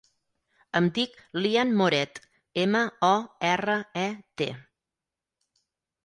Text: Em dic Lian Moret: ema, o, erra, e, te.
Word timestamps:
Em 0.77 0.85
dic 0.93 1.17
Lian 1.41 1.73
Moret: 1.81 2.21
ema, 2.63 2.81
o, 3.09 3.11
erra, 3.51 3.75
e, 4.05 4.07
te. 4.43 4.49